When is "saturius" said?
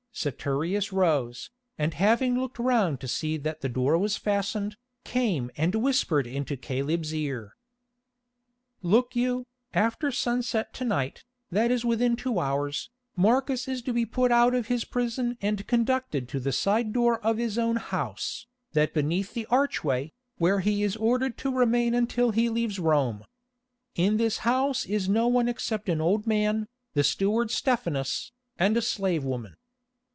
0.13-0.91